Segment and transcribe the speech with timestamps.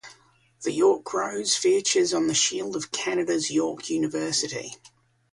[0.63, 4.75] The York Rose features on the shield of Canada's York University.